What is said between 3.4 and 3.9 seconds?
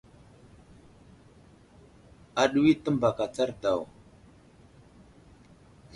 daw.